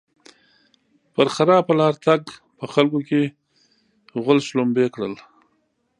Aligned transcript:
پر 1.13 1.27
خراپه 1.35 1.73
لاره 1.79 1.97
تګ؛ 2.05 2.23
په 2.57 2.65
خلګو 2.73 2.99
کې 3.09 3.21
غول 4.23 4.39
شلومبی 4.47 4.87
کړل. 4.95 5.13